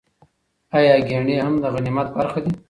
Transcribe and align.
ایا 0.77 0.95
ګېڼي 1.07 1.35
هم 1.43 1.53
د 1.63 1.65
غنیمت 1.73 2.07
برخه 2.17 2.39
دي؟ 2.43 2.51